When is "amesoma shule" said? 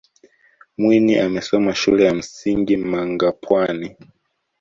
1.19-2.03